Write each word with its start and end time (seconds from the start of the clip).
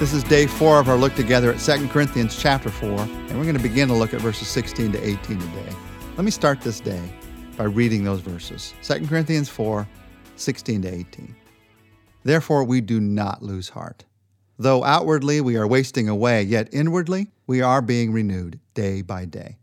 This 0.00 0.12
is 0.12 0.24
day 0.24 0.48
four 0.48 0.80
of 0.80 0.88
our 0.88 0.96
look 0.96 1.14
together 1.14 1.52
at 1.52 1.60
2 1.60 1.86
Corinthians 1.86 2.36
chapter 2.36 2.68
4, 2.68 2.88
and 2.90 3.38
we're 3.38 3.44
going 3.44 3.56
to 3.56 3.62
begin 3.62 3.86
to 3.86 3.94
look 3.94 4.12
at 4.12 4.20
verses 4.20 4.48
16 4.48 4.90
to 4.90 4.98
18 4.98 5.38
today. 5.38 5.72
Let 6.16 6.24
me 6.24 6.32
start 6.32 6.60
this 6.60 6.80
day 6.80 7.00
by 7.56 7.64
reading 7.64 8.02
those 8.02 8.18
verses 8.20 8.74
2 8.82 9.06
Corinthians 9.06 9.48
4, 9.48 9.86
16 10.34 10.82
to 10.82 10.92
18. 10.92 11.36
Therefore, 12.24 12.64
we 12.64 12.80
do 12.80 12.98
not 13.00 13.44
lose 13.44 13.68
heart. 13.68 14.04
Though 14.58 14.82
outwardly 14.82 15.40
we 15.40 15.56
are 15.56 15.66
wasting 15.66 16.08
away, 16.08 16.42
yet 16.42 16.68
inwardly 16.72 17.28
we 17.46 17.62
are 17.62 17.80
being 17.80 18.12
renewed 18.12 18.58
day 18.74 19.00
by 19.00 19.26
day. 19.26 19.58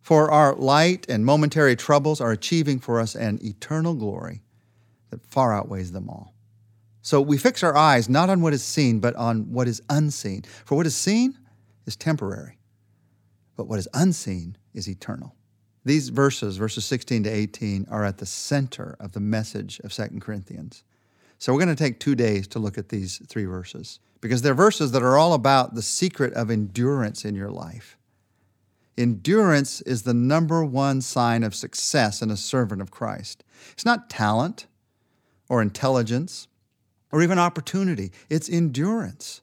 For 0.00 0.30
our 0.30 0.54
light 0.54 1.04
and 1.10 1.26
momentary 1.26 1.76
troubles 1.76 2.22
are 2.22 2.32
achieving 2.32 2.80
for 2.80 2.98
us 2.98 3.14
an 3.14 3.38
eternal 3.42 3.92
glory 3.92 4.40
that 5.10 5.26
far 5.26 5.52
outweighs 5.52 5.92
them 5.92 6.08
all. 6.08 6.31
So 7.02 7.20
we 7.20 7.36
fix 7.36 7.64
our 7.64 7.76
eyes 7.76 8.08
not 8.08 8.30
on 8.30 8.40
what 8.40 8.52
is 8.52 8.62
seen, 8.62 9.00
but 9.00 9.14
on 9.16 9.52
what 9.52 9.66
is 9.66 9.82
unseen. 9.90 10.42
For 10.64 10.76
what 10.76 10.86
is 10.86 10.96
seen 10.96 11.36
is 11.84 11.96
temporary, 11.96 12.58
but 13.56 13.66
what 13.66 13.80
is 13.80 13.88
unseen 13.92 14.56
is 14.72 14.88
eternal. 14.88 15.34
These 15.84 16.10
verses, 16.10 16.56
verses 16.56 16.84
16 16.84 17.24
to 17.24 17.30
18, 17.30 17.86
are 17.90 18.04
at 18.04 18.18
the 18.18 18.26
center 18.26 18.96
of 19.00 19.12
the 19.12 19.20
message 19.20 19.80
of 19.80 19.92
2 19.92 20.20
Corinthians. 20.20 20.84
So 21.38 21.52
we're 21.52 21.58
going 21.58 21.74
to 21.74 21.84
take 21.84 21.98
two 21.98 22.14
days 22.14 22.46
to 22.48 22.60
look 22.60 22.78
at 22.78 22.88
these 22.88 23.20
three 23.26 23.46
verses 23.46 23.98
because 24.20 24.42
they're 24.42 24.54
verses 24.54 24.92
that 24.92 25.02
are 25.02 25.18
all 25.18 25.34
about 25.34 25.74
the 25.74 25.82
secret 25.82 26.32
of 26.34 26.52
endurance 26.52 27.24
in 27.24 27.34
your 27.34 27.50
life. 27.50 27.98
Endurance 28.96 29.80
is 29.80 30.02
the 30.02 30.14
number 30.14 30.64
one 30.64 31.00
sign 31.00 31.42
of 31.42 31.56
success 31.56 32.22
in 32.22 32.30
a 32.30 32.36
servant 32.36 32.80
of 32.80 32.92
Christ. 32.92 33.42
It's 33.72 33.84
not 33.84 34.08
talent 34.08 34.66
or 35.48 35.60
intelligence 35.60 36.46
or 37.12 37.22
even 37.22 37.38
opportunity, 37.38 38.10
it's 38.28 38.48
endurance. 38.48 39.42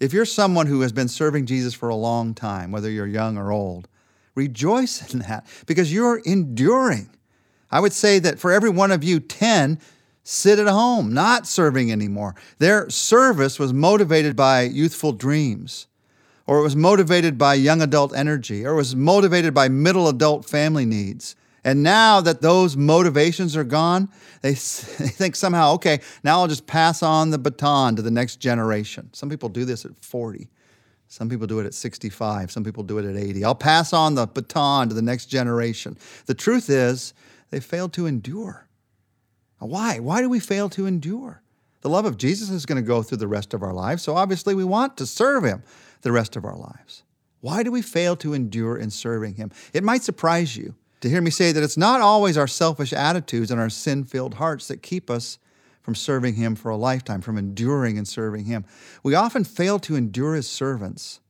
If 0.00 0.12
you're 0.12 0.24
someone 0.24 0.66
who 0.66 0.80
has 0.80 0.92
been 0.92 1.08
serving 1.08 1.46
Jesus 1.46 1.72
for 1.72 1.88
a 1.88 1.94
long 1.94 2.34
time, 2.34 2.72
whether 2.72 2.90
you're 2.90 3.06
young 3.06 3.38
or 3.38 3.52
old, 3.52 3.88
rejoice 4.34 5.12
in 5.12 5.20
that 5.20 5.46
because 5.66 5.92
you're 5.92 6.18
enduring. 6.24 7.10
I 7.70 7.80
would 7.80 7.92
say 7.92 8.18
that 8.18 8.38
for 8.38 8.50
every 8.50 8.70
one 8.70 8.90
of 8.90 9.04
you, 9.04 9.20
10 9.20 9.78
sit 10.22 10.58
at 10.58 10.68
home, 10.68 11.12
not 11.12 11.46
serving 11.46 11.90
anymore. 11.90 12.34
Their 12.58 12.88
service 12.90 13.58
was 13.58 13.72
motivated 13.72 14.36
by 14.36 14.62
youthful 14.62 15.12
dreams, 15.12 15.86
or 16.46 16.58
it 16.58 16.62
was 16.62 16.76
motivated 16.76 17.38
by 17.38 17.54
young 17.54 17.80
adult 17.80 18.14
energy, 18.14 18.64
or 18.64 18.72
it 18.72 18.76
was 18.76 18.96
motivated 18.96 19.54
by 19.54 19.68
middle 19.68 20.08
adult 20.08 20.44
family 20.44 20.84
needs. 20.84 21.36
And 21.64 21.82
now 21.82 22.20
that 22.20 22.40
those 22.40 22.76
motivations 22.76 23.56
are 23.56 23.64
gone, 23.64 24.08
they, 24.42 24.50
they 24.52 24.54
think 25.08 25.36
somehow, 25.36 25.74
okay, 25.74 26.00
now 26.24 26.40
I'll 26.40 26.48
just 26.48 26.66
pass 26.66 27.02
on 27.02 27.30
the 27.30 27.38
baton 27.38 27.96
to 27.96 28.02
the 28.02 28.10
next 28.10 28.36
generation. 28.36 29.10
Some 29.12 29.28
people 29.28 29.48
do 29.48 29.64
this 29.64 29.84
at 29.84 29.96
40. 29.98 30.48
Some 31.08 31.28
people 31.28 31.46
do 31.46 31.58
it 31.58 31.66
at 31.66 31.74
65. 31.74 32.52
Some 32.52 32.62
people 32.62 32.84
do 32.84 32.98
it 32.98 33.04
at 33.04 33.16
80. 33.16 33.44
I'll 33.44 33.54
pass 33.54 33.92
on 33.92 34.14
the 34.14 34.26
baton 34.26 34.88
to 34.88 34.94
the 34.94 35.02
next 35.02 35.26
generation. 35.26 35.98
The 36.26 36.34
truth 36.34 36.70
is, 36.70 37.14
they 37.50 37.60
failed 37.60 37.92
to 37.94 38.06
endure. 38.06 38.68
Why? 39.58 39.98
Why 39.98 40.22
do 40.22 40.28
we 40.28 40.40
fail 40.40 40.68
to 40.70 40.86
endure? 40.86 41.42
The 41.82 41.88
love 41.88 42.04
of 42.04 42.16
Jesus 42.16 42.50
is 42.50 42.64
going 42.64 42.80
to 42.80 42.86
go 42.86 43.02
through 43.02 43.18
the 43.18 43.28
rest 43.28 43.54
of 43.54 43.62
our 43.62 43.72
lives, 43.72 44.02
so 44.02 44.16
obviously 44.16 44.54
we 44.54 44.64
want 44.64 44.96
to 44.98 45.06
serve 45.06 45.44
Him 45.44 45.62
the 46.02 46.12
rest 46.12 46.36
of 46.36 46.44
our 46.44 46.56
lives. 46.56 47.02
Why 47.40 47.62
do 47.62 47.72
we 47.72 47.82
fail 47.82 48.16
to 48.16 48.34
endure 48.34 48.76
in 48.76 48.90
serving 48.90 49.34
Him? 49.34 49.50
It 49.72 49.82
might 49.82 50.02
surprise 50.02 50.56
you 50.56 50.74
to 51.00 51.08
hear 51.08 51.20
me 51.20 51.30
say 51.30 51.52
that 51.52 51.62
it's 51.62 51.76
not 51.76 52.00
always 52.00 52.36
our 52.36 52.46
selfish 52.46 52.92
attitudes 52.92 53.50
and 53.50 53.60
our 53.60 53.70
sin 53.70 54.04
filled 54.04 54.34
hearts 54.34 54.68
that 54.68 54.82
keep 54.82 55.10
us 55.10 55.38
from 55.82 55.94
serving 55.94 56.34
Him 56.34 56.54
for 56.54 56.70
a 56.70 56.76
lifetime, 56.76 57.20
from 57.20 57.38
enduring 57.38 57.96
and 57.96 58.06
serving 58.06 58.44
Him. 58.44 58.64
We 59.02 59.14
often 59.14 59.44
fail 59.44 59.78
to 59.80 59.96
endure 59.96 60.34
as 60.34 60.46
servants 60.46 61.20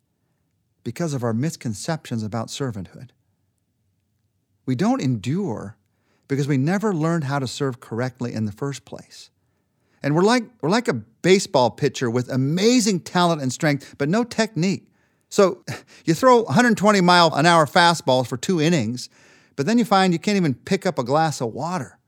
because 0.82 1.14
of 1.14 1.22
our 1.22 1.32
misconceptions 1.32 2.22
about 2.22 2.48
servanthood. 2.48 3.10
We 4.66 4.74
don't 4.74 5.00
endure 5.00 5.76
because 6.28 6.48
we 6.48 6.56
never 6.56 6.94
learned 6.94 7.24
how 7.24 7.38
to 7.38 7.46
serve 7.46 7.80
correctly 7.80 8.32
in 8.32 8.44
the 8.44 8.52
first 8.52 8.84
place. 8.84 9.30
And 10.02 10.14
we're 10.14 10.22
like, 10.22 10.44
we're 10.60 10.70
like 10.70 10.88
a 10.88 10.94
baseball 10.94 11.70
pitcher 11.70 12.10
with 12.10 12.30
amazing 12.30 13.00
talent 13.00 13.42
and 13.42 13.52
strength, 13.52 13.94
but 13.98 14.08
no 14.08 14.24
technique. 14.24 14.86
So 15.28 15.64
you 16.04 16.14
throw 16.14 16.42
120 16.42 17.00
mile 17.00 17.34
an 17.34 17.46
hour 17.46 17.66
fastballs 17.66 18.26
for 18.26 18.36
two 18.36 18.60
innings, 18.60 19.08
but 19.56 19.66
then 19.66 19.78
you 19.78 19.84
find 19.84 20.12
you 20.12 20.18
can't 20.18 20.36
even 20.36 20.54
pick 20.54 20.86
up 20.86 20.98
a 20.98 21.04
glass 21.04 21.40
of 21.40 21.52
water 21.52 21.98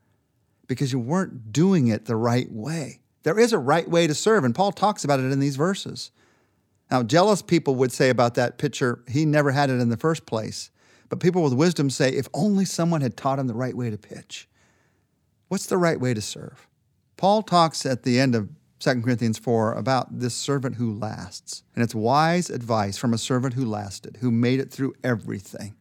because 0.67 0.93
you 0.93 0.99
weren't 0.99 1.53
doing 1.53 1.89
it 1.89 2.07
the 2.07 2.17
right 2.17 2.51
way. 2.51 3.01
There 3.25 3.39
is 3.39 3.53
a 3.53 3.59
right 3.59 3.89
way 3.89 4.07
to 4.07 4.15
serve, 4.15 4.45
and 4.45 4.55
Paul 4.55 4.73
talks 4.73 5.05
about 5.05 5.21
it 5.21 5.31
in 5.31 5.39
these 5.39 5.57
verses. 5.57 6.11
Now, 6.91 7.03
jealous 7.03 7.43
people 7.43 7.75
would 7.77 7.93
say 7.93 8.11
about 8.11 8.35
that 8.35 8.59
pitcher, 8.59 9.03
he 9.09 9.25
never 9.25 9.51
had 9.51 9.71
it 9.71 9.81
in 9.81 9.89
the 9.89 9.97
first 9.97 10.27
place. 10.27 10.71
But 11.09 11.21
people 11.21 11.43
with 11.43 11.53
wisdom 11.53 11.91
say, 11.91 12.11
if 12.11 12.27
only 12.35 12.65
someone 12.65 13.01
had 13.01 13.17
taught 13.17 13.39
him 13.39 13.47
the 13.47 13.55
right 13.55 13.77
way 13.77 13.91
to 13.91 13.99
pitch. 13.99 14.49
What's 15.49 15.67
the 15.67 15.79
right 15.79 16.01
way 16.01 16.15
to 16.15 16.21
serve? 16.21 16.67
Paul 17.17 17.43
talks 17.43 17.85
at 17.85 18.03
the 18.03 18.19
end 18.19 18.35
of 18.35 18.49
2 18.79 19.03
Corinthians 19.03 19.39
4 19.39 19.75
about 19.75 20.19
this 20.19 20.35
servant 20.35 20.77
who 20.77 20.93
lasts. 20.93 21.63
And 21.75 21.85
it's 21.85 21.95
wise 21.95 22.51
advice 22.51 22.97
from 22.97 23.15
a 23.15 23.19
servant 23.19 23.55
who 23.55 23.65
lasted, 23.65 24.19
who 24.21 24.31
made 24.31 24.59
it 24.59 24.71
through 24.71 24.95
everything 25.05 25.75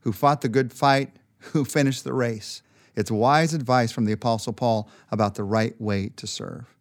who 0.00 0.12
fought 0.12 0.40
the 0.40 0.48
good 0.48 0.72
fight, 0.72 1.10
who 1.38 1.64
finished 1.66 2.04
the 2.04 2.12
race. 2.12 2.62
It's 2.96 3.10
wise 3.10 3.54
advice 3.54 3.92
from 3.92 4.04
the 4.04 4.12
Apostle 4.12 4.52
Paul 4.52 4.88
about 5.10 5.34
the 5.34 5.44
right 5.44 5.78
way 5.80 6.10
to 6.16 6.26
serve. 6.26 6.74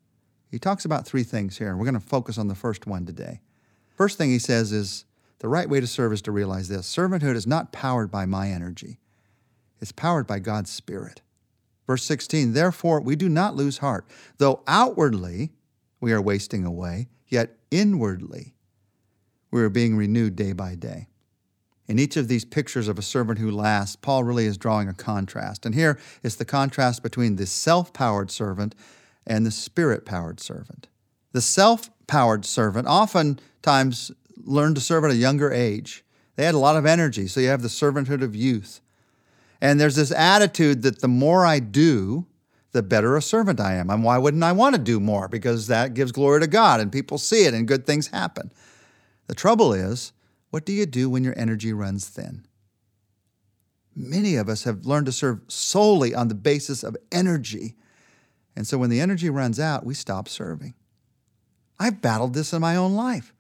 He 0.49 0.57
talks 0.57 0.83
about 0.83 1.05
three 1.05 1.23
things 1.23 1.57
here, 1.57 1.69
and 1.69 1.77
we're 1.77 1.85
going 1.85 1.93
to 1.93 1.99
focus 1.99 2.37
on 2.37 2.47
the 2.47 2.55
first 2.55 2.87
one 2.87 3.05
today. 3.05 3.41
First 3.95 4.17
thing 4.17 4.29
he 4.29 4.39
says 4.39 4.71
is 4.71 5.05
the 5.39 5.47
right 5.47 5.69
way 5.69 5.79
to 5.79 5.87
serve 5.87 6.11
is 6.11 6.21
to 6.23 6.31
realize 6.31 6.67
this 6.67 6.93
servanthood 6.93 7.35
is 7.35 7.47
not 7.47 7.71
powered 7.71 8.11
by 8.11 8.25
my 8.25 8.49
energy, 8.49 8.99
it's 9.79 9.91
powered 9.91 10.27
by 10.27 10.39
God's 10.39 10.71
Spirit. 10.71 11.21
Verse 11.87 12.03
16, 12.03 12.53
therefore 12.53 13.01
we 13.01 13.15
do 13.15 13.29
not 13.29 13.55
lose 13.55 13.79
heart, 13.79 14.05
though 14.37 14.61
outwardly 14.67 15.51
we 15.99 16.11
are 16.11 16.21
wasting 16.21 16.65
away, 16.65 17.09
yet 17.27 17.57
inwardly 17.71 18.53
we 19.51 19.61
are 19.61 19.69
being 19.69 19.95
renewed 19.95 20.35
day 20.35 20.53
by 20.53 20.75
day. 20.75 21.07
In 21.89 21.97
each 21.97 22.17
of 22.17 22.27
these 22.27 22.45
pictures 22.45 22.87
of 22.87 22.99
a 22.99 23.01
servant 23.01 23.39
who 23.39 23.49
lasts, 23.49 23.95
Paul 23.95 24.23
really 24.23 24.45
is 24.45 24.59
drawing 24.59 24.87
a 24.87 24.93
contrast. 24.93 25.65
And 25.65 25.73
here 25.73 25.99
is 26.21 26.35
the 26.35 26.45
contrast 26.45 27.01
between 27.01 27.35
the 27.35 27.47
self 27.47 27.93
powered 27.93 28.29
servant 28.29 28.75
and 29.25 29.43
the 29.43 29.51
spirit 29.51 30.05
powered 30.05 30.39
servant. 30.39 30.87
The 31.31 31.41
self 31.41 31.89
powered 32.05 32.45
servant 32.45 32.87
oftentimes 32.87 34.11
learned 34.37 34.75
to 34.75 34.81
serve 34.81 35.03
at 35.03 35.09
a 35.09 35.15
younger 35.15 35.51
age. 35.51 36.05
They 36.35 36.45
had 36.45 36.53
a 36.53 36.59
lot 36.59 36.77
of 36.77 36.85
energy, 36.85 37.27
so 37.27 37.39
you 37.39 37.47
have 37.47 37.63
the 37.63 37.67
servanthood 37.67 38.21
of 38.21 38.35
youth. 38.35 38.81
And 39.59 39.79
there's 39.79 39.95
this 39.95 40.11
attitude 40.11 40.83
that 40.83 41.01
the 41.01 41.07
more 41.07 41.43
I 41.43 41.57
do, 41.59 42.27
the 42.71 42.83
better 42.83 43.17
a 43.17 43.21
servant 43.21 43.59
I 43.59 43.73
am. 43.73 43.89
And 43.89 44.03
why 44.03 44.19
wouldn't 44.19 44.43
I 44.43 44.51
want 44.51 44.75
to 44.75 44.81
do 44.81 44.99
more? 44.99 45.27
Because 45.27 45.65
that 45.67 45.95
gives 45.95 46.11
glory 46.11 46.39
to 46.41 46.47
God 46.47 46.79
and 46.79 46.91
people 46.91 47.17
see 47.17 47.45
it 47.45 47.55
and 47.55 47.67
good 47.67 47.87
things 47.87 48.07
happen. 48.07 48.51
The 49.25 49.33
trouble 49.33 49.73
is, 49.73 50.13
what 50.49 50.65
do 50.65 50.73
you 50.73 50.85
do 50.85 51.09
when 51.09 51.23
your 51.23 51.37
energy 51.37 51.73
runs 51.73 52.07
thin? 52.07 52.45
Many 53.95 54.35
of 54.35 54.49
us 54.49 54.63
have 54.63 54.85
learned 54.85 55.07
to 55.07 55.11
serve 55.11 55.41
solely 55.47 56.15
on 56.15 56.27
the 56.27 56.35
basis 56.35 56.83
of 56.83 56.97
energy. 57.11 57.75
And 58.55 58.65
so 58.65 58.77
when 58.77 58.89
the 58.89 59.01
energy 59.01 59.29
runs 59.29 59.59
out, 59.59 59.85
we 59.85 59.93
stop 59.93 60.27
serving. 60.27 60.73
I've 61.79 62.01
battled 62.01 62.33
this 62.33 62.53
in 62.53 62.61
my 62.61 62.75
own 62.75 62.93
life. 62.93 63.33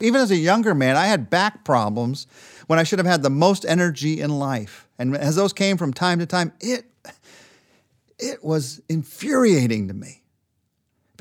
Even 0.00 0.20
as 0.20 0.30
a 0.30 0.36
younger 0.36 0.74
man, 0.74 0.96
I 0.96 1.06
had 1.06 1.30
back 1.30 1.64
problems 1.64 2.26
when 2.66 2.78
I 2.78 2.82
should 2.82 2.98
have 2.98 3.06
had 3.06 3.22
the 3.22 3.30
most 3.30 3.64
energy 3.64 4.20
in 4.20 4.30
life. 4.38 4.88
And 4.98 5.16
as 5.16 5.36
those 5.36 5.52
came 5.52 5.76
from 5.76 5.92
time 5.92 6.18
to 6.18 6.26
time, 6.26 6.52
it, 6.60 6.86
it 8.18 8.42
was 8.42 8.80
infuriating 8.88 9.88
to 9.88 9.94
me 9.94 10.21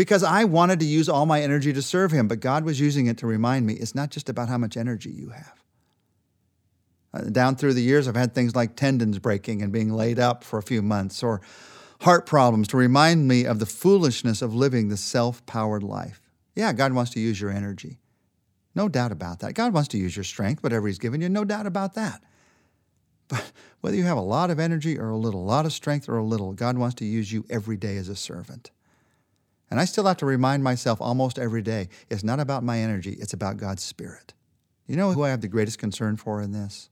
because 0.01 0.23
I 0.23 0.45
wanted 0.45 0.79
to 0.79 0.85
use 0.87 1.07
all 1.07 1.27
my 1.27 1.43
energy 1.43 1.71
to 1.73 1.81
serve 1.83 2.09
Him, 2.11 2.27
but 2.27 2.39
God 2.39 2.63
was 2.63 2.79
using 2.79 3.05
it 3.05 3.19
to 3.19 3.27
remind 3.27 3.67
me 3.67 3.75
it's 3.75 3.93
not 3.93 4.09
just 4.09 4.29
about 4.29 4.49
how 4.49 4.57
much 4.57 4.75
energy 4.75 5.11
you 5.11 5.29
have. 5.29 5.63
Uh, 7.13 7.21
down 7.29 7.55
through 7.55 7.75
the 7.75 7.83
years, 7.83 8.07
I've 8.07 8.15
had 8.15 8.33
things 8.33 8.55
like 8.55 8.75
tendons 8.75 9.19
breaking 9.19 9.61
and 9.61 9.71
being 9.71 9.93
laid 9.93 10.17
up 10.17 10.43
for 10.43 10.57
a 10.57 10.63
few 10.63 10.81
months, 10.81 11.21
or 11.21 11.39
heart 11.99 12.25
problems 12.25 12.67
to 12.69 12.77
remind 12.77 13.27
me 13.27 13.45
of 13.45 13.59
the 13.59 13.67
foolishness 13.67 14.41
of 14.41 14.55
living 14.55 14.87
the 14.89 14.97
self 14.97 15.45
powered 15.45 15.83
life. 15.83 16.19
Yeah, 16.55 16.73
God 16.73 16.93
wants 16.93 17.11
to 17.11 17.19
use 17.19 17.39
your 17.39 17.51
energy. 17.51 17.99
No 18.73 18.89
doubt 18.89 19.11
about 19.11 19.37
that. 19.41 19.53
God 19.53 19.71
wants 19.71 19.89
to 19.89 19.99
use 19.99 20.17
your 20.17 20.23
strength, 20.23 20.63
whatever 20.63 20.87
He's 20.87 20.97
given 20.97 21.21
you, 21.21 21.29
no 21.29 21.45
doubt 21.45 21.67
about 21.67 21.93
that. 21.93 22.23
But 23.27 23.51
whether 23.81 23.97
you 23.97 24.05
have 24.05 24.17
a 24.17 24.21
lot 24.21 24.49
of 24.49 24.59
energy 24.59 24.97
or 24.97 25.09
a 25.09 25.15
little, 25.15 25.43
a 25.43 25.45
lot 25.45 25.67
of 25.67 25.73
strength 25.73 26.09
or 26.09 26.17
a 26.17 26.23
little, 26.23 26.53
God 26.53 26.79
wants 26.79 26.95
to 26.95 27.05
use 27.05 27.31
you 27.31 27.45
every 27.51 27.77
day 27.77 27.97
as 27.97 28.09
a 28.09 28.15
servant. 28.15 28.71
And 29.71 29.79
I 29.79 29.85
still 29.85 30.05
have 30.05 30.17
to 30.17 30.25
remind 30.27 30.63
myself 30.63 31.01
almost 31.01 31.39
every 31.39 31.63
day 31.63 31.89
it's 32.09 32.23
not 32.23 32.39
about 32.41 32.63
my 32.63 32.79
energy, 32.79 33.17
it's 33.19 33.33
about 33.33 33.57
God's 33.57 33.83
Spirit. 33.83 34.33
You 34.85 34.97
know 34.97 35.13
who 35.13 35.23
I 35.23 35.29
have 35.29 35.41
the 35.41 35.47
greatest 35.47 35.79
concern 35.79 36.17
for 36.17 36.41
in 36.41 36.51
this? 36.51 36.89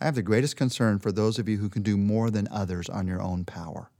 I 0.00 0.04
have 0.04 0.14
the 0.14 0.22
greatest 0.22 0.56
concern 0.56 1.00
for 1.00 1.12
those 1.12 1.38
of 1.38 1.48
you 1.48 1.58
who 1.58 1.68
can 1.68 1.82
do 1.82 1.96
more 1.98 2.30
than 2.30 2.48
others 2.50 2.88
on 2.88 3.08
your 3.08 3.20
own 3.20 3.44
power. 3.44 3.90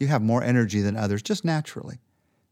You 0.00 0.08
have 0.08 0.22
more 0.22 0.42
energy 0.42 0.80
than 0.80 0.96
others 0.96 1.22
just 1.22 1.44
naturally. 1.44 2.00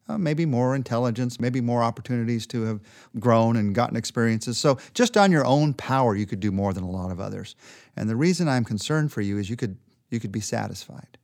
uh, 0.08 0.18
maybe 0.18 0.46
more 0.46 0.74
intelligence, 0.74 1.38
maybe 1.38 1.60
more 1.60 1.82
opportunities 1.82 2.46
to 2.46 2.62
have 2.62 2.80
grown 3.18 3.56
and 3.56 3.74
gotten 3.74 3.96
experiences. 3.96 4.58
So, 4.58 4.78
just 4.94 5.16
on 5.16 5.30
your 5.30 5.44
own 5.44 5.74
power, 5.74 6.16
you 6.16 6.26
could 6.26 6.40
do 6.40 6.50
more 6.50 6.72
than 6.72 6.84
a 6.84 6.90
lot 6.90 7.10
of 7.10 7.20
others. 7.20 7.54
And 7.96 8.08
the 8.08 8.16
reason 8.16 8.48
I'm 8.48 8.64
concerned 8.64 9.12
for 9.12 9.20
you 9.20 9.38
is 9.38 9.50
you 9.50 9.56
could, 9.56 9.76
you 10.10 10.20
could 10.20 10.32
be 10.32 10.40
satisfied. 10.40 11.17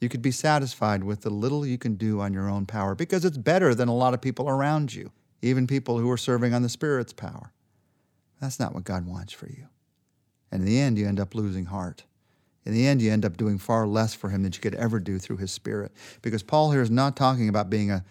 You 0.00 0.08
could 0.08 0.22
be 0.22 0.30
satisfied 0.30 1.04
with 1.04 1.22
the 1.22 1.30
little 1.30 1.64
you 1.64 1.78
can 1.78 1.94
do 1.94 2.20
on 2.20 2.32
your 2.32 2.48
own 2.48 2.66
power 2.66 2.94
because 2.94 3.24
it's 3.24 3.38
better 3.38 3.74
than 3.74 3.88
a 3.88 3.94
lot 3.94 4.14
of 4.14 4.20
people 4.20 4.48
around 4.48 4.92
you, 4.92 5.12
even 5.40 5.66
people 5.66 5.98
who 5.98 6.10
are 6.10 6.16
serving 6.16 6.52
on 6.52 6.62
the 6.62 6.68
Spirit's 6.68 7.12
power. 7.12 7.52
That's 8.40 8.60
not 8.60 8.74
what 8.74 8.84
God 8.84 9.06
wants 9.06 9.32
for 9.32 9.46
you. 9.46 9.68
And 10.50 10.62
in 10.62 10.66
the 10.66 10.78
end, 10.78 10.98
you 10.98 11.06
end 11.06 11.20
up 11.20 11.34
losing 11.34 11.66
heart. 11.66 12.04
In 12.64 12.72
the 12.72 12.86
end, 12.86 13.02
you 13.02 13.12
end 13.12 13.24
up 13.24 13.36
doing 13.36 13.58
far 13.58 13.86
less 13.86 14.14
for 14.14 14.30
him 14.30 14.42
than 14.42 14.52
you 14.52 14.60
could 14.60 14.74
ever 14.74 14.98
do 14.98 15.18
through 15.18 15.36
his 15.38 15.52
spirit. 15.52 15.92
Because 16.22 16.42
Paul 16.42 16.72
here 16.72 16.82
is 16.82 16.90
not 16.90 17.16
talking 17.16 17.48
about 17.48 17.70
being 17.70 17.90
a 17.90 18.04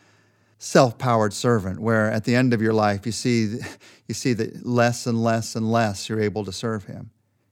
self 0.60 0.98
powered 0.98 1.34
servant, 1.34 1.80
where 1.80 2.12
at 2.12 2.24
the 2.24 2.36
end 2.36 2.54
of 2.54 2.62
your 2.62 2.74
life, 2.74 3.06
you 3.06 3.12
see, 3.12 3.58
you 4.08 4.14
see 4.14 4.34
that 4.34 4.66
less 4.66 5.08
and 5.08 5.24
less 5.24 5.56
and 5.56 5.72
less 5.72 6.08
you're 6.08 6.22
able 6.22 6.46
to 6.46 6.52
serve 6.52 6.86
him. 6.86 7.12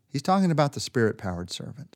He's 0.09 0.21
talking 0.21 0.51
about 0.51 0.73
the 0.73 0.79
spirit 0.79 1.17
powered 1.17 1.49
servant. 1.49 1.95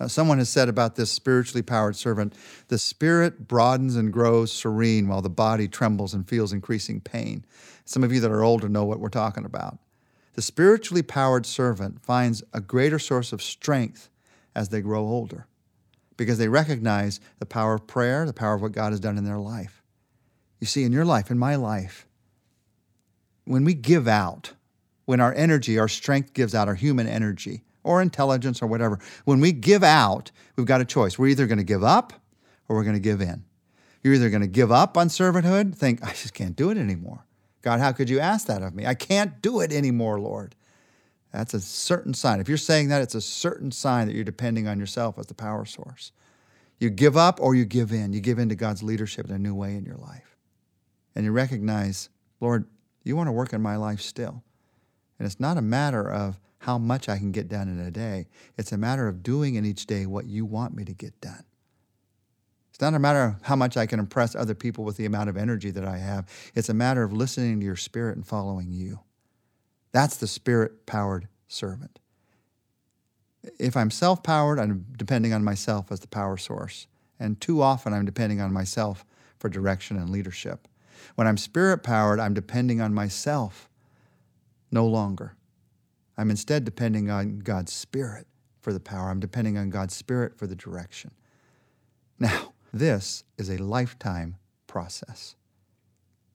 Now, 0.00 0.08
someone 0.08 0.38
has 0.38 0.48
said 0.48 0.68
about 0.68 0.96
this 0.96 1.12
spiritually 1.12 1.62
powered 1.62 1.96
servant 1.96 2.34
the 2.68 2.78
spirit 2.78 3.46
broadens 3.46 3.96
and 3.96 4.12
grows 4.12 4.52
serene 4.52 5.08
while 5.08 5.22
the 5.22 5.30
body 5.30 5.68
trembles 5.68 6.14
and 6.14 6.28
feels 6.28 6.52
increasing 6.52 7.00
pain. 7.00 7.44
Some 7.84 8.02
of 8.02 8.12
you 8.12 8.20
that 8.20 8.30
are 8.30 8.42
older 8.42 8.68
know 8.68 8.84
what 8.84 8.98
we're 8.98 9.08
talking 9.08 9.44
about. 9.44 9.78
The 10.34 10.42
spiritually 10.42 11.02
powered 11.02 11.46
servant 11.46 12.02
finds 12.02 12.42
a 12.52 12.60
greater 12.60 12.98
source 12.98 13.32
of 13.32 13.40
strength 13.40 14.10
as 14.54 14.68
they 14.68 14.80
grow 14.80 15.00
older 15.00 15.46
because 16.16 16.38
they 16.38 16.48
recognize 16.48 17.20
the 17.38 17.46
power 17.46 17.74
of 17.74 17.86
prayer, 17.86 18.26
the 18.26 18.32
power 18.32 18.54
of 18.54 18.62
what 18.62 18.72
God 18.72 18.92
has 18.92 19.00
done 19.00 19.16
in 19.16 19.24
their 19.24 19.38
life. 19.38 19.82
You 20.60 20.66
see, 20.66 20.84
in 20.84 20.92
your 20.92 21.04
life, 21.04 21.30
in 21.30 21.38
my 21.38 21.54
life, 21.54 22.06
when 23.44 23.64
we 23.64 23.74
give 23.74 24.08
out, 24.08 24.54
when 25.04 25.20
our 25.20 25.34
energy, 25.34 25.78
our 25.78 25.88
strength 25.88 26.32
gives 26.32 26.54
out, 26.54 26.68
our 26.68 26.74
human 26.74 27.06
energy 27.06 27.62
or 27.84 28.02
intelligence 28.02 28.60
or 28.60 28.66
whatever, 28.66 28.98
when 29.24 29.40
we 29.40 29.52
give 29.52 29.84
out, 29.84 30.32
we've 30.56 30.66
got 30.66 30.80
a 30.80 30.84
choice. 30.84 31.18
We're 31.18 31.28
either 31.28 31.46
going 31.46 31.58
to 31.58 31.64
give 31.64 31.84
up 31.84 32.12
or 32.68 32.76
we're 32.76 32.84
going 32.84 32.96
to 32.96 33.00
give 33.00 33.20
in. 33.20 33.44
You're 34.02 34.14
either 34.14 34.30
going 34.30 34.42
to 34.42 34.48
give 34.48 34.72
up 34.72 34.96
on 34.96 35.08
servanthood, 35.08 35.76
think, 35.76 36.02
I 36.02 36.10
just 36.10 36.34
can't 36.34 36.56
do 36.56 36.70
it 36.70 36.76
anymore. 36.76 37.24
God, 37.62 37.80
how 37.80 37.92
could 37.92 38.10
you 38.10 38.20
ask 38.20 38.46
that 38.48 38.62
of 38.62 38.74
me? 38.74 38.84
I 38.84 38.94
can't 38.94 39.40
do 39.40 39.60
it 39.60 39.72
anymore, 39.72 40.20
Lord. 40.20 40.54
That's 41.32 41.54
a 41.54 41.60
certain 41.60 42.12
sign. 42.14 42.38
If 42.38 42.48
you're 42.48 42.58
saying 42.58 42.88
that, 42.88 43.02
it's 43.02 43.14
a 43.14 43.20
certain 43.20 43.72
sign 43.72 44.06
that 44.06 44.14
you're 44.14 44.22
depending 44.22 44.68
on 44.68 44.78
yourself 44.78 45.18
as 45.18 45.26
the 45.26 45.34
power 45.34 45.64
source. 45.64 46.12
You 46.78 46.90
give 46.90 47.16
up 47.16 47.40
or 47.40 47.54
you 47.54 47.64
give 47.64 47.92
in. 47.92 48.12
You 48.12 48.20
give 48.20 48.38
in 48.38 48.50
to 48.50 48.54
God's 48.54 48.82
leadership 48.82 49.26
in 49.26 49.34
a 49.34 49.38
new 49.38 49.54
way 49.54 49.74
in 49.74 49.84
your 49.84 49.96
life. 49.96 50.36
And 51.14 51.24
you 51.24 51.32
recognize, 51.32 52.10
Lord, 52.40 52.66
you 53.02 53.16
want 53.16 53.28
to 53.28 53.32
work 53.32 53.52
in 53.52 53.62
my 53.62 53.76
life 53.76 54.00
still. 54.00 54.42
And 55.18 55.26
it's 55.26 55.40
not 55.40 55.56
a 55.56 55.62
matter 55.62 56.08
of 56.08 56.38
how 56.64 56.78
much 56.78 57.10
I 57.10 57.18
can 57.18 57.30
get 57.30 57.48
done 57.48 57.68
in 57.68 57.78
a 57.78 57.90
day, 57.90 58.26
it's 58.56 58.72
a 58.72 58.78
matter 58.78 59.06
of 59.06 59.22
doing 59.22 59.56
in 59.56 59.66
each 59.66 59.86
day 59.86 60.06
what 60.06 60.24
you 60.24 60.46
want 60.46 60.74
me 60.74 60.82
to 60.86 60.94
get 60.94 61.20
done. 61.20 61.44
It's 62.70 62.80
not 62.80 62.94
a 62.94 62.98
matter 62.98 63.22
of 63.22 63.42
how 63.42 63.54
much 63.54 63.76
I 63.76 63.84
can 63.84 64.00
impress 64.00 64.34
other 64.34 64.54
people 64.54 64.82
with 64.82 64.96
the 64.96 65.04
amount 65.04 65.28
of 65.28 65.36
energy 65.36 65.70
that 65.72 65.84
I 65.84 65.98
have. 65.98 66.26
It's 66.54 66.70
a 66.70 66.74
matter 66.74 67.02
of 67.02 67.12
listening 67.12 67.60
to 67.60 67.66
your 67.66 67.76
spirit 67.76 68.16
and 68.16 68.26
following 68.26 68.72
you. 68.72 69.00
That's 69.92 70.16
the 70.16 70.26
spirit 70.26 70.86
powered 70.86 71.28
servant. 71.48 71.98
If 73.58 73.76
I'm 73.76 73.90
self 73.90 74.22
powered, 74.22 74.58
I'm 74.58 74.86
depending 74.96 75.34
on 75.34 75.44
myself 75.44 75.92
as 75.92 76.00
the 76.00 76.08
power 76.08 76.38
source. 76.38 76.86
And 77.20 77.38
too 77.42 77.60
often, 77.60 77.92
I'm 77.92 78.06
depending 78.06 78.40
on 78.40 78.54
myself 78.54 79.04
for 79.38 79.50
direction 79.50 79.98
and 79.98 80.08
leadership. 80.08 80.66
When 81.14 81.26
I'm 81.26 81.36
spirit 81.36 81.82
powered, 81.82 82.20
I'm 82.20 82.32
depending 82.32 82.80
on 82.80 82.94
myself 82.94 83.68
no 84.72 84.86
longer. 84.86 85.36
I'm 86.16 86.30
instead 86.30 86.64
depending 86.64 87.10
on 87.10 87.40
God's 87.40 87.72
Spirit 87.72 88.26
for 88.60 88.72
the 88.72 88.80
power. 88.80 89.10
I'm 89.10 89.20
depending 89.20 89.58
on 89.58 89.70
God's 89.70 89.94
Spirit 89.94 90.36
for 90.36 90.46
the 90.46 90.56
direction. 90.56 91.10
Now, 92.18 92.52
this 92.72 93.24
is 93.36 93.50
a 93.50 93.58
lifetime 93.58 94.36
process. 94.66 95.36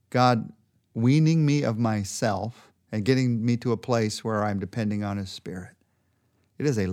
God 0.09 0.51
weaning 0.93 1.45
me 1.45 1.63
of 1.63 1.77
myself 1.77 2.71
and 2.91 3.05
getting 3.05 3.45
me 3.45 3.57
to 3.57 3.71
a 3.71 3.77
place 3.77 4.23
where 4.23 4.43
I'm 4.43 4.59
depending 4.59 5.03
on 5.03 5.17
His 5.17 5.29
Spirit. 5.29 5.75
It 6.57 6.65
is 6.65 6.77
a 6.77 6.87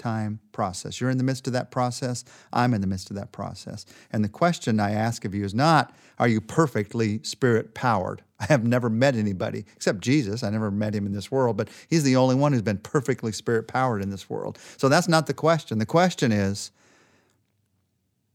lifetime 0.00 0.40
process. 0.52 1.00
You're 1.00 1.10
in 1.10 1.18
the 1.18 1.24
midst 1.24 1.46
of 1.46 1.52
that 1.52 1.70
process. 1.70 2.24
I'm 2.52 2.74
in 2.74 2.80
the 2.80 2.86
midst 2.86 3.10
of 3.10 3.16
that 3.16 3.32
process. 3.32 3.84
And 4.12 4.24
the 4.24 4.28
question 4.28 4.80
I 4.80 4.92
ask 4.92 5.24
of 5.24 5.34
you 5.34 5.44
is 5.44 5.54
not, 5.54 5.94
are 6.18 6.28
you 6.28 6.40
perfectly 6.40 7.20
spirit 7.22 7.74
powered? 7.74 8.22
I 8.40 8.46
have 8.46 8.64
never 8.64 8.88
met 8.88 9.14
anybody 9.14 9.64
except 9.76 10.00
Jesus. 10.00 10.42
I 10.42 10.50
never 10.50 10.70
met 10.70 10.94
him 10.94 11.06
in 11.06 11.12
this 11.12 11.30
world, 11.30 11.56
but 11.56 11.68
he's 11.88 12.02
the 12.02 12.16
only 12.16 12.34
one 12.34 12.52
who's 12.52 12.62
been 12.62 12.78
perfectly 12.78 13.32
spirit 13.32 13.68
powered 13.68 14.02
in 14.02 14.10
this 14.10 14.30
world. 14.30 14.58
So 14.78 14.88
that's 14.88 15.08
not 15.08 15.26
the 15.26 15.34
question. 15.34 15.78
The 15.78 15.86
question 15.86 16.32
is, 16.32 16.70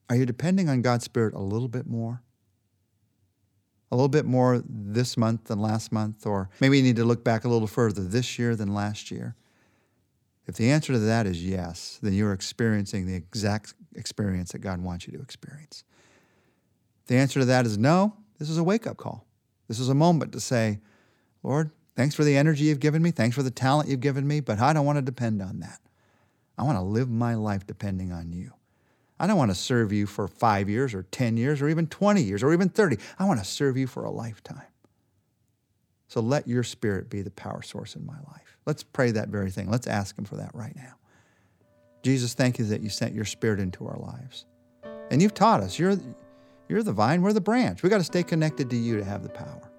are 0.09 0.15
you 0.15 0.27
depending 0.27 0.69
on 0.69 0.83
God's 0.83 1.05
Spirit 1.05 1.33
a 1.33 1.41
little 1.41 1.67
bit 1.67 1.87
more? 1.87 2.21
a 3.91 3.95
little 3.95 4.09
bit 4.09 4.25
more 4.25 4.61
this 4.67 5.15
month 5.15 5.45
than 5.45 5.61
last 5.61 5.91
month, 5.91 6.25
or 6.25 6.49
maybe 6.59 6.75
you 6.75 6.83
need 6.83 6.95
to 6.95 7.05
look 7.05 7.23
back 7.23 7.45
a 7.45 7.47
little 7.47 7.67
further 7.67 8.03
this 8.03 8.37
year 8.37 8.55
than 8.55 8.73
last 8.73 9.09
year? 9.09 9.35
If 10.47 10.55
the 10.55 10.69
answer 10.69 10.93
to 10.93 10.99
that 10.99 11.25
is 11.25 11.43
yes, 11.43 11.99
then 12.01 12.13
you're 12.13 12.33
experiencing 12.33 13.07
the 13.07 13.15
exact 13.15 13.73
experience 13.95 14.51
that 14.51 14.59
God 14.59 14.81
wants 14.81 15.07
you 15.07 15.13
to 15.13 15.21
experience. 15.21 15.83
If 17.01 17.07
the 17.07 17.15
answer 17.15 17.39
to 17.39 17.45
that 17.45 17.65
is 17.65 17.77
no, 17.77 18.15
this 18.37 18.49
is 18.49 18.57
a 18.57 18.63
wake 18.63 18.85
up 18.85 18.97
call. 18.97 19.25
This 19.67 19.79
is 19.79 19.89
a 19.89 19.95
moment 19.95 20.31
to 20.33 20.39
say, 20.39 20.79
Lord, 21.41 21.71
thanks 21.95 22.13
for 22.13 22.23
the 22.23 22.37
energy 22.37 22.65
you've 22.65 22.79
given 22.79 23.01
me. 23.01 23.11
Thanks 23.11 23.35
for 23.35 23.43
the 23.43 23.51
talent 23.51 23.89
you've 23.89 23.99
given 24.01 24.27
me, 24.27 24.39
but 24.39 24.59
I 24.59 24.73
don't 24.73 24.85
want 24.85 24.97
to 24.97 25.01
depend 25.01 25.41
on 25.41 25.59
that. 25.61 25.79
I 26.57 26.63
want 26.63 26.77
to 26.77 26.83
live 26.83 27.09
my 27.09 27.35
life 27.35 27.65
depending 27.65 28.11
on 28.11 28.31
you. 28.31 28.51
I 29.19 29.27
don't 29.27 29.37
want 29.37 29.51
to 29.51 29.55
serve 29.55 29.93
you 29.93 30.05
for 30.05 30.27
five 30.27 30.69
years 30.69 30.93
or 30.93 31.03
10 31.03 31.37
years 31.37 31.61
or 31.61 31.69
even 31.69 31.87
20 31.87 32.21
years 32.21 32.43
or 32.43 32.53
even 32.53 32.69
30. 32.69 32.97
I 33.17 33.25
want 33.25 33.39
to 33.39 33.45
serve 33.45 33.77
you 33.77 33.87
for 33.87 34.03
a 34.03 34.11
lifetime. 34.11 34.67
So 36.15 36.21
let 36.21 36.47
your 36.47 36.63
spirit 36.63 37.09
be 37.09 37.21
the 37.23 37.31
power 37.31 37.61
source 37.61 37.97
in 37.97 38.05
my 38.05 38.15
life. 38.31 38.57
Let's 38.65 38.83
pray 38.83 39.11
that 39.11 39.27
very 39.27 39.51
thing. 39.51 39.69
Let's 39.69 39.85
ask 39.85 40.17
Him 40.17 40.23
for 40.23 40.37
that 40.37 40.55
right 40.55 40.73
now. 40.73 40.93
Jesus, 42.03 42.33
thank 42.33 42.57
you 42.57 42.63
that 42.67 42.79
you 42.79 42.87
sent 42.87 43.13
your 43.13 43.25
spirit 43.25 43.59
into 43.59 43.85
our 43.85 43.97
lives. 43.97 44.45
And 45.11 45.21
you've 45.21 45.33
taught 45.33 45.59
us 45.59 45.77
you're, 45.77 45.97
you're 46.69 46.83
the 46.83 46.93
vine, 46.93 47.21
we're 47.21 47.33
the 47.33 47.41
branch. 47.41 47.83
We 47.83 47.89
got 47.89 47.97
to 47.97 48.05
stay 48.05 48.23
connected 48.23 48.69
to 48.69 48.77
you 48.77 48.97
to 48.97 49.03
have 49.03 49.23
the 49.23 49.29
power. 49.29 49.69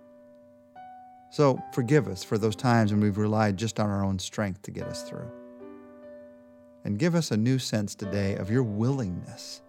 So 1.30 1.58
forgive 1.72 2.06
us 2.06 2.22
for 2.22 2.36
those 2.36 2.54
times 2.54 2.92
when 2.92 3.00
we've 3.00 3.16
relied 3.16 3.56
just 3.56 3.80
on 3.80 3.88
our 3.88 4.04
own 4.04 4.18
strength 4.18 4.60
to 4.64 4.70
get 4.70 4.84
us 4.84 5.04
through 5.04 5.30
and 6.84 6.98
give 6.98 7.14
us 7.14 7.30
a 7.30 7.36
new 7.38 7.58
sense 7.58 7.94
today 7.94 8.34
of 8.34 8.50
your 8.50 8.62
willingness 8.62 9.62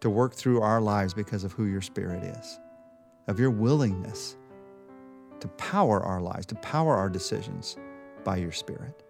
to 0.00 0.10
work 0.10 0.34
through 0.34 0.60
our 0.60 0.80
lives 0.80 1.14
because 1.14 1.44
of 1.44 1.52
who 1.52 1.66
your 1.66 1.80
Spirit 1.80 2.24
is, 2.24 2.58
of 3.28 3.38
your 3.38 3.50
willingness 3.50 4.36
to 5.44 5.48
power 5.58 6.02
our 6.02 6.22
lives, 6.22 6.46
to 6.46 6.54
power 6.54 6.96
our 6.96 7.10
decisions 7.10 7.76
by 8.24 8.38
your 8.38 8.50
Spirit. 8.50 9.02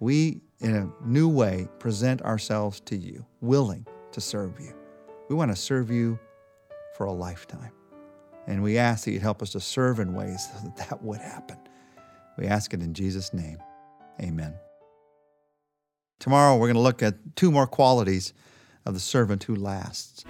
We, 0.00 0.40
in 0.58 0.74
a 0.74 1.06
new 1.06 1.28
way, 1.28 1.68
present 1.78 2.20
ourselves 2.22 2.80
to 2.80 2.96
you, 2.96 3.24
willing 3.40 3.86
to 4.10 4.20
serve 4.20 4.58
you. 4.58 4.74
We 5.28 5.36
want 5.36 5.52
to 5.52 5.56
serve 5.56 5.88
you 5.88 6.18
for 6.96 7.06
a 7.06 7.12
lifetime. 7.12 7.70
And 8.48 8.60
we 8.60 8.76
ask 8.76 9.04
that 9.04 9.12
you'd 9.12 9.22
help 9.22 9.40
us 9.40 9.50
to 9.50 9.60
serve 9.60 10.00
in 10.00 10.14
ways 10.14 10.48
that 10.64 10.76
that 10.78 11.02
would 11.04 11.20
happen. 11.20 11.58
We 12.36 12.46
ask 12.48 12.74
it 12.74 12.82
in 12.82 12.92
Jesus' 12.92 13.32
name. 13.32 13.58
Amen. 14.20 14.52
Tomorrow, 16.18 16.56
we're 16.56 16.66
going 16.66 16.74
to 16.74 16.80
look 16.80 17.04
at 17.04 17.36
two 17.36 17.52
more 17.52 17.68
qualities 17.68 18.34
of 18.84 18.94
the 18.94 19.00
servant 19.00 19.44
who 19.44 19.54
lasts. 19.54 20.24